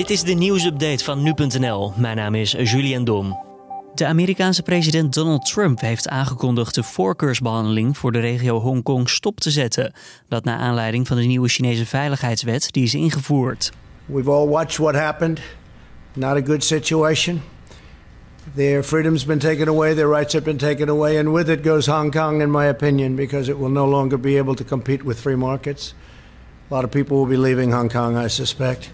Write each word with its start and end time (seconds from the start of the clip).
Dit 0.00 0.10
is 0.10 0.22
de 0.22 0.32
nieuwsupdate 0.32 1.04
van 1.04 1.22
nu.nl. 1.22 1.92
Mijn 1.96 2.16
naam 2.16 2.34
is 2.34 2.52
Julian 2.52 3.04
Dom. 3.04 3.38
De 3.94 4.06
Amerikaanse 4.06 4.62
president 4.62 5.14
Donald 5.14 5.46
Trump 5.46 5.80
heeft 5.80 6.08
aangekondigd 6.08 6.74
de 6.74 6.82
voorkeursbehandeling 6.82 7.98
voor 7.98 8.12
de 8.12 8.18
regio 8.18 8.60
Hongkong 8.60 9.08
stop 9.08 9.40
te 9.40 9.50
zetten. 9.50 9.92
Dat 10.28 10.44
naar 10.44 10.58
aanleiding 10.58 11.06
van 11.06 11.16
de 11.16 11.22
nieuwe 11.22 11.48
Chinese 11.48 11.86
veiligheidswet 11.86 12.72
die 12.72 12.82
is 12.82 12.94
ingevoerd. 12.94 13.72
We've 14.06 14.30
all 14.30 14.46
watched 14.46 14.76
what 14.76 14.94
happened. 14.94 15.40
Not 16.12 16.36
a 16.36 16.44
good 16.44 16.64
situation. 16.64 17.42
Their 18.54 18.82
freedom's 18.82 19.24
been 19.24 19.38
taken 19.38 19.68
away, 19.68 19.94
their 19.94 20.10
rights 20.10 20.32
have 20.32 20.44
been 20.44 20.58
taken 20.58 20.88
away, 20.88 21.18
and 21.18 21.28
with 21.28 21.48
it 21.48 21.66
goes 21.66 21.86
Hong 21.86 22.12
Kong, 22.12 22.40
in 22.42 22.50
my 22.50 22.68
opinion, 22.68 23.16
because 23.16 23.50
it 23.50 23.58
will 23.58 23.72
no 23.72 23.88
longer 23.88 24.20
be 24.20 24.38
able 24.38 24.54
to 24.54 24.64
compete 24.64 25.04
with 25.04 25.20
free 25.20 25.36
markets. 25.36 25.94
A 26.70 26.74
lot 26.74 26.84
of 26.84 26.90
people 26.90 27.16
will 27.16 27.38
be 27.38 27.48
leaving 27.48 27.72
Hong 27.72 27.90
Kong, 27.90 28.24
I 28.24 28.28
suspect. 28.28 28.90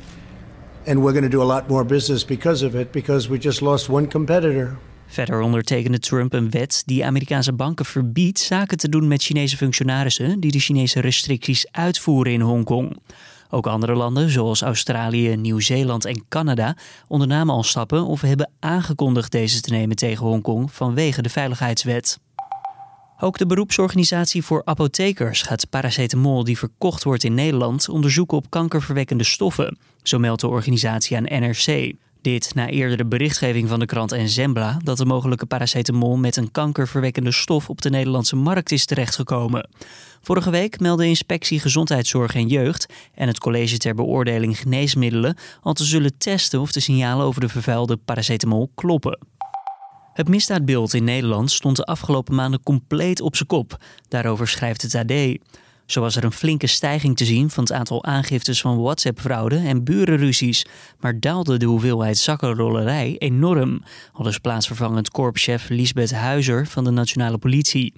And 0.87 0.99
we're 0.99 1.13
going 1.13 1.31
to 1.31 1.39
do 1.39 1.43
a 1.43 1.55
lot 1.55 1.69
more 1.69 1.85
business 1.85 2.25
because 2.25 2.67
of 2.67 2.75
it, 2.75 2.91
because 2.91 3.29
we 3.29 3.39
just 3.39 3.61
lost 3.61 3.89
one 3.89 4.09
competitor. 4.09 4.77
Verder 5.07 5.41
ondertekende 5.41 5.99
Trump 5.99 6.33
een 6.33 6.51
wet 6.51 6.83
die 6.87 7.05
Amerikaanse 7.05 7.53
banken 7.53 7.85
verbiedt 7.85 8.39
zaken 8.39 8.79
te 8.79 8.89
doen 8.89 9.09
met 9.09 9.23
Chinese 9.23 9.57
functionarissen 9.57 10.41
die 10.41 10.51
de 10.51 10.59
Chinese 10.59 11.01
restricties 11.01 11.67
uitvoeren 11.71 12.33
in 12.33 12.41
Hongkong. 12.41 12.97
Ook 13.51 13.67
andere 13.67 13.95
landen, 13.95 14.31
zoals 14.31 14.63
Australië, 14.63 15.37
Nieuw-Zeeland 15.37 16.05
en 16.05 16.25
Canada, 16.29 16.77
ondernamen 17.09 17.55
al 17.55 17.63
stappen 17.63 18.05
of 18.05 18.21
hebben 18.21 18.51
aangekondigd 18.61 19.33
deze 19.33 19.61
te 19.61 19.71
nemen 19.71 19.97
tegen 19.97 20.27
Hongkong 20.27 20.73
vanwege 20.73 21.23
de 21.23 21.29
veiligheidswet. 21.29 22.19
Ook 23.21 23.39
de 23.39 23.47
beroepsorganisatie 23.47 24.43
voor 24.43 24.63
apothekers 24.65 25.43
gaat 25.43 25.71
paracetamol 25.71 26.45
die 26.45 26.59
verkocht 26.59 27.05
wordt 27.05 27.25
in 27.25 27.35
Nederland 27.35 27.89
onderzoeken 27.89 28.37
op 28.37 28.51
kankerverwekkende 28.51 29.25
stoffen, 29.25 29.79
zo 30.03 30.19
meldt 30.19 30.41
de 30.41 30.49
organisatie 30.49 31.17
aan 31.17 31.23
NRC. 31.23 31.95
Dit 32.23 32.55
na 32.55 32.69
eerdere 32.69 33.05
berichtgeving 33.05 33.69
van 33.69 33.79
de 33.79 33.87
krant 33.87 34.13
en 34.13 34.29
Zembla 34.29 34.79
dat 34.85 34.97
de 34.97 35.05
mogelijke 35.05 35.47
paracetamol 35.47 36.17
met 36.17 36.37
een 36.37 36.51
kankerverwekkende 36.51 37.33
stof 37.33 37.69
op 37.69 37.83
de 37.83 37.91
Nederlandse 37.91 38.37
markt 38.37 38.73
is 38.73 38.87
terechtgekomen. 38.87 39.69
Vorige 40.23 40.51
week 40.51 40.81
meldde 40.81 41.07
Inspectie 41.07 41.61
Gezondheidszorg 41.61 42.35
en 42.35 42.47
Jeugd 42.47 42.87
en 43.15 43.27
het 43.27 43.39
College 43.39 43.79
ter 43.79 43.95
Beoordeling 43.95 44.59
Geneesmiddelen 44.59 45.37
al 45.61 45.73
te 45.73 45.85
zullen 45.85 46.19
testen 46.19 46.61
of 46.61 46.73
de 46.73 46.81
signalen 46.81 47.27
over 47.27 47.41
de 47.41 47.49
vervuilde 47.49 47.97
paracetamol 47.97 48.71
kloppen. 48.75 49.19
Het 50.17 50.29
misdaadbeeld 50.29 50.95
in 50.95 51.05
Nederland 51.05 51.51
stond 51.51 51.77
de 51.77 51.85
afgelopen 51.85 52.35
maanden 52.35 52.63
compleet 52.63 53.21
op 53.21 53.37
zijn 53.37 53.49
kop. 53.49 53.77
Daarover 54.09 54.49
schrijft 54.49 54.83
het 54.83 54.95
AD. 54.95 55.13
Zo 55.87 56.01
was 56.01 56.17
er 56.17 56.25
een 56.25 56.33
flinke 56.33 56.67
stijging 56.67 57.17
te 57.17 57.25
zien 57.25 57.51
van 57.51 57.65
het 57.65 57.73
aantal 57.73 58.05
aangiftes 58.05 58.61
van 58.61 58.83
WhatsApp-fraude 58.83 59.57
en 59.57 59.85
burenruzies, 59.85 60.67
maar 61.01 61.21
daalde 61.21 61.57
de 61.57 61.67
hoeveelheid 61.67 62.19
zakkenrollerij 62.19 63.17
enorm, 63.19 63.83
aldus 64.13 64.39
plaatsvervangend 64.39 65.11
korpschef 65.11 65.69
Lisbeth 65.69 66.13
Huizer 66.13 66.67
van 66.67 66.85
de 66.85 66.91
Nationale 66.91 67.39
Politie. 67.39 67.93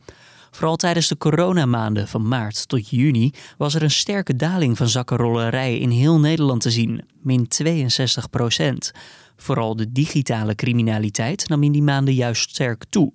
Vooral 0.50 0.76
tijdens 0.76 1.08
de 1.08 1.16
coronamaanden 1.16 2.08
van 2.08 2.28
maart 2.28 2.68
tot 2.68 2.88
juni 2.88 3.32
was 3.56 3.74
er 3.74 3.82
een 3.82 3.90
sterke 3.90 4.36
daling 4.36 4.76
van 4.76 4.88
zakkenrollerij 4.88 5.78
in 5.78 5.90
heel 5.90 6.18
Nederland 6.18 6.60
te 6.60 6.70
zien, 6.70 7.04
min 7.22 7.48
62 7.48 8.30
procent. 8.30 8.92
Vooral 9.36 9.76
de 9.76 9.92
digitale 9.92 10.54
criminaliteit 10.54 11.48
nam 11.48 11.62
in 11.62 11.72
die 11.72 11.82
maanden 11.82 12.14
juist 12.14 12.50
sterk 12.50 12.84
toe. 12.88 13.12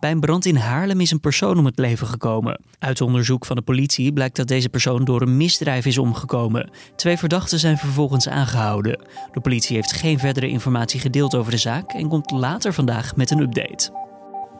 Bij 0.00 0.10
een 0.10 0.20
brand 0.20 0.46
in 0.46 0.56
Haarlem 0.56 1.00
is 1.00 1.10
een 1.10 1.20
persoon 1.20 1.58
om 1.58 1.64
het 1.64 1.78
leven 1.78 2.06
gekomen. 2.06 2.60
Uit 2.78 3.00
onderzoek 3.00 3.46
van 3.46 3.56
de 3.56 3.62
politie 3.62 4.12
blijkt 4.12 4.36
dat 4.36 4.48
deze 4.48 4.68
persoon 4.68 5.04
door 5.04 5.22
een 5.22 5.36
misdrijf 5.36 5.86
is 5.86 5.98
omgekomen. 5.98 6.70
Twee 6.96 7.18
verdachten 7.18 7.58
zijn 7.58 7.78
vervolgens 7.78 8.28
aangehouden. 8.28 9.06
De 9.32 9.40
politie 9.40 9.76
heeft 9.76 9.92
geen 9.92 10.18
verdere 10.18 10.48
informatie 10.48 11.00
gedeeld 11.00 11.34
over 11.34 11.50
de 11.50 11.56
zaak 11.56 11.92
en 11.92 12.08
komt 12.08 12.30
later 12.30 12.72
vandaag 12.72 13.16
met 13.16 13.30
een 13.30 13.40
update. 13.40 14.07